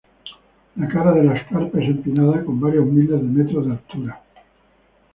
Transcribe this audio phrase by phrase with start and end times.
[0.77, 4.23] La cara de la escarpa es empinada, con varios miles de metros de altura.